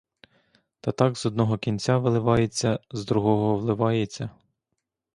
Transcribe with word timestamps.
Та 0.81 0.91
так 0.91 1.17
з 1.17 1.25
одного 1.25 1.57
кінця 1.57 1.97
виливається, 1.97 2.79
з 2.91 3.05
другого 3.05 3.55
вливається. 3.57 4.29